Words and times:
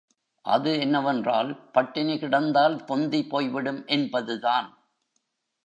அது 0.45 0.79
என்னவென்றால் 0.79 1.49
பட்டினி 1.71 2.17
கிடந்தால் 2.17 2.85
தொந்தி 2.85 3.23
போய்விடும் 3.23 3.85
என்பது 3.85 4.39
தான். 4.39 4.69